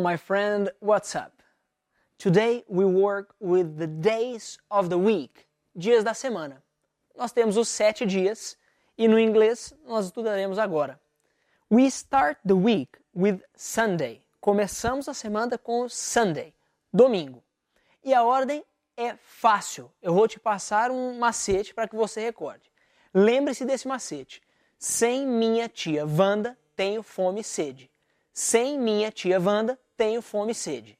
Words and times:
Hello, 0.00 0.08
my 0.08 0.16
friend, 0.16 0.70
what's 0.80 1.14
up? 1.14 1.42
Today 2.16 2.64
we 2.68 2.86
work 2.86 3.34
with 3.38 3.76
the 3.76 3.86
days 3.86 4.56
of 4.70 4.88
the 4.88 4.96
week, 4.96 5.46
dias 5.76 6.02
da 6.02 6.14
semana. 6.14 6.62
Nós 7.14 7.32
temos 7.32 7.58
os 7.58 7.68
sete 7.68 8.06
dias 8.06 8.56
e 8.96 9.06
no 9.06 9.18
inglês 9.18 9.74
nós 9.86 10.06
estudaremos 10.06 10.58
agora. 10.58 10.98
We 11.68 11.84
start 11.88 12.38
the 12.46 12.56
week 12.56 12.96
with 13.14 13.42
Sunday. 13.54 14.22
Começamos 14.40 15.06
a 15.06 15.12
semana 15.12 15.58
com 15.58 15.86
Sunday, 15.86 16.54
domingo. 16.90 17.44
E 18.02 18.14
a 18.14 18.22
ordem 18.22 18.64
é 18.96 19.16
fácil. 19.16 19.92
Eu 20.00 20.14
vou 20.14 20.26
te 20.26 20.40
passar 20.40 20.90
um 20.90 21.18
macete 21.18 21.74
para 21.74 21.86
que 21.86 21.94
você 21.94 22.22
recorde. 22.22 22.72
Lembre-se 23.12 23.66
desse 23.66 23.86
macete. 23.86 24.40
Sem 24.78 25.26
minha 25.26 25.68
tia 25.68 26.06
Wanda, 26.06 26.56
tenho 26.74 27.02
fome 27.02 27.42
e 27.42 27.44
sede. 27.44 27.90
Sem 28.32 28.78
minha 28.78 29.12
tia 29.12 29.38
Wanda, 29.38 29.78
tenho 30.00 30.22
fome 30.22 30.52
e 30.52 30.54
sede. 30.54 30.98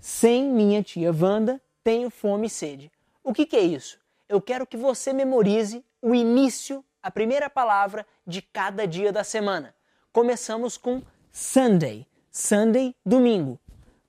Sem 0.00 0.50
minha 0.50 0.82
tia 0.82 1.12
Wanda, 1.12 1.62
tenho 1.84 2.10
fome 2.10 2.48
e 2.48 2.50
sede. 2.50 2.90
O 3.22 3.32
que, 3.32 3.46
que 3.46 3.56
é 3.56 3.60
isso? 3.60 4.00
Eu 4.28 4.42
quero 4.42 4.66
que 4.66 4.76
você 4.76 5.12
memorize 5.12 5.84
o 6.02 6.12
início, 6.16 6.84
a 7.00 7.12
primeira 7.12 7.48
palavra 7.48 8.04
de 8.26 8.42
cada 8.42 8.88
dia 8.88 9.12
da 9.12 9.22
semana. 9.22 9.72
Começamos 10.12 10.76
com 10.76 11.00
Sunday, 11.30 12.04
Sunday, 12.28 12.92
domingo. 13.06 13.56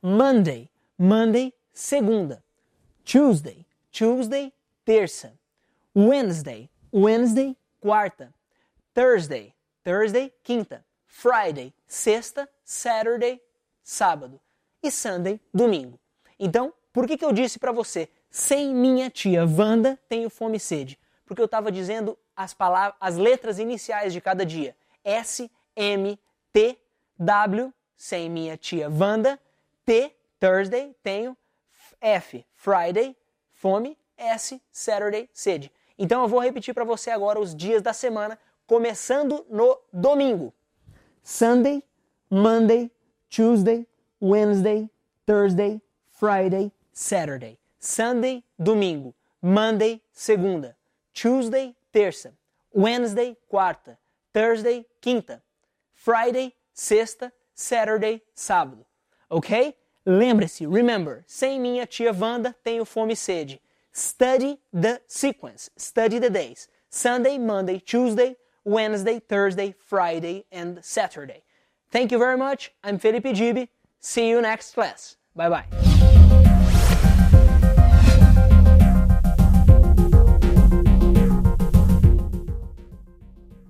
Monday, 0.02 0.72
Monday, 0.98 1.53
segunda. 1.72 2.44
Tuesday, 3.05 3.64
Tuesday, 3.92 4.52
terça. 4.84 5.38
Wednesday, 5.95 6.67
Wednesday, 6.92 7.55
quarta. 7.80 8.34
Thursday, 8.92 9.53
Thursday, 9.84 10.33
quinta. 10.42 10.83
Friday, 11.05 11.72
sexta. 11.86 12.50
Saturday, 12.66 13.39
sábado. 13.92 14.39
E 14.81 14.89
Sunday, 14.89 15.39
domingo. 15.53 16.00
Então, 16.39 16.73
por 16.94 17.06
que, 17.06 17.17
que 17.17 17.25
eu 17.25 17.34
disse 17.34 17.59
para 17.59 17.73
você, 17.73 18.08
sem 18.30 18.73
minha 18.73 19.09
tia 19.09 19.45
Wanda, 19.45 20.00
tenho 20.08 20.30
fome 20.30 20.58
e 20.58 20.59
sede? 20.59 20.98
Porque 21.25 21.42
eu 21.42 21.45
estava 21.45 21.72
dizendo 21.72 22.17
as, 22.36 22.53
palavras, 22.53 22.95
as 23.02 23.17
letras 23.17 23.59
iniciais 23.59 24.14
de 24.14 24.22
cada 24.22 24.45
dia. 24.45 24.75
S, 25.03 25.52
M, 25.75 26.17
T, 26.53 26.78
W, 27.20 27.73
sem 27.98 28.30
minha 28.30 28.56
tia 28.56 28.89
Wanda. 28.89 29.38
T, 29.86 30.16
Thursday, 30.39 30.95
tenho. 31.03 31.36
F, 32.00 32.45
Friday, 32.55 33.16
fome. 33.53 33.98
S, 34.17 34.61
Saturday, 34.72 35.30
sede. 35.33 35.72
Então 35.98 36.22
eu 36.22 36.28
vou 36.30 36.39
repetir 36.39 36.73
para 36.73 36.86
você 36.86 37.11
agora 37.11 37.39
os 37.39 37.53
dias 37.53 37.81
da 37.81 37.92
semana, 37.92 38.39
começando 38.66 39.45
no 39.50 39.78
domingo. 39.92 40.53
Sunday, 41.23 41.83
Monday, 42.30 42.89
Tuesday, 43.31 43.85
Wednesday, 44.19 44.89
Thursday, 45.25 45.81
Friday, 46.11 46.71
Saturday. 46.91 47.57
Sunday, 47.79 48.43
domingo. 48.61 49.15
Monday, 49.41 50.01
segunda. 50.11 50.75
Tuesday, 51.13 51.73
terça. 51.93 52.33
Wednesday, 52.73 53.37
quarta. 53.49 53.97
Thursday, 54.33 54.85
quinta. 55.02 55.41
Friday, 55.93 56.53
sexta. 56.73 57.31
Saturday, 57.55 58.21
sábado. 58.35 58.85
Ok? 59.29 59.75
Lembre-se, 60.05 60.65
remember, 60.65 61.23
sem 61.27 61.59
minha 61.59 61.85
tia 61.85 62.11
Wanda, 62.11 62.55
tenho 62.63 62.83
fome 62.83 63.13
e 63.13 63.15
sede. 63.15 63.61
Study 63.93 64.59
the 64.73 64.99
sequence. 65.07 65.69
Study 65.77 66.19
the 66.19 66.29
days. 66.29 66.67
Sunday, 66.89 67.37
Monday, 67.37 67.79
Tuesday, 67.79 68.35
Wednesday, 68.65 69.19
Thursday, 69.19 69.73
Friday, 69.77 70.43
and 70.52 70.83
Saturday. 70.83 71.43
Thank 71.92 72.11
you 72.11 72.17
very 72.17 72.38
much. 72.38 72.72
I'm 72.84 72.97
Felipe 72.97 73.34
Gibi. 73.36 73.67
See 74.00 74.30
you 74.30 74.42
next 74.42 74.73
class. 74.73 75.17
Bye 75.36 75.49
bye. 75.49 75.90